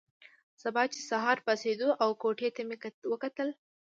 سبا 0.63 0.83
چې 0.93 0.99
سهار 1.09 1.37
پاڅېدو 1.45 1.89
او 2.03 2.09
کوټې 2.21 2.49
ته 2.55 2.61
مې 2.67 2.77
وکتل. 3.11 3.49